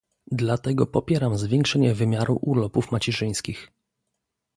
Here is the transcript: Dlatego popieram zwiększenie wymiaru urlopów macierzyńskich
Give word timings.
Dlatego 0.31 0.87
popieram 0.87 1.37
zwiększenie 1.37 1.93
wymiaru 1.95 2.39
urlopów 2.41 2.91
macierzyńskich 2.91 3.71